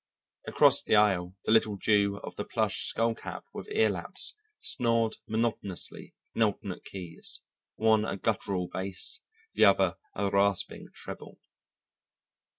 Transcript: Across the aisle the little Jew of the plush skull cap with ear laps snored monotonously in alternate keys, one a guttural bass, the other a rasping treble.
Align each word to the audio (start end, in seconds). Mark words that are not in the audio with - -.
Across 0.47 0.81
the 0.81 0.95
aisle 0.95 1.35
the 1.45 1.51
little 1.51 1.77
Jew 1.77 2.17
of 2.23 2.35
the 2.35 2.43
plush 2.43 2.87
skull 2.87 3.13
cap 3.13 3.45
with 3.53 3.69
ear 3.69 3.89
laps 3.91 4.33
snored 4.59 5.17
monotonously 5.27 6.15
in 6.33 6.41
alternate 6.41 6.83
keys, 6.83 7.41
one 7.75 8.03
a 8.03 8.17
guttural 8.17 8.67
bass, 8.67 9.19
the 9.53 9.65
other 9.65 9.97
a 10.15 10.27
rasping 10.31 10.87
treble. 10.91 11.37